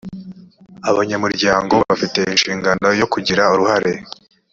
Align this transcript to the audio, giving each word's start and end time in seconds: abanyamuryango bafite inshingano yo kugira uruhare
abanyamuryango 0.89 1.73
bafite 1.87 2.19
inshingano 2.33 2.87
yo 2.99 3.05
kugira 3.13 3.43
uruhare 3.53 3.93